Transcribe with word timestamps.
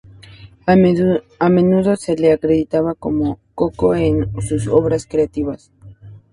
A 0.65 1.49
menudo 1.51 1.95
se 1.95 2.15
le 2.17 2.31
acredita 2.31 2.79
como 2.95 3.37
"Coco" 3.53 3.93
en 3.93 4.31
sus 4.41 4.65
obras 4.67 5.05
creativas. 5.05 5.71